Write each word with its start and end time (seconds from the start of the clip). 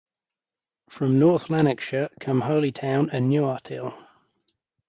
From 0.89 1.19
North 1.19 1.51
Lanarkshire 1.51 2.09
come 2.19 2.41
Holytown 2.41 3.11
and 3.13 3.29
Newarthill. 3.31 3.93